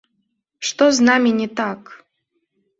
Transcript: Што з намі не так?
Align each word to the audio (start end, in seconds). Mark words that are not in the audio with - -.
Што 0.69 0.83
з 1.01 1.07
намі 1.09 1.31
не 1.43 1.47
так? 1.63 1.81